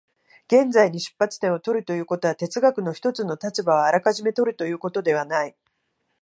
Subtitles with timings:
[0.47, 5.55] 現実に出発点を取るということは、哲学の一つの立場をあらかじめ取るということではない。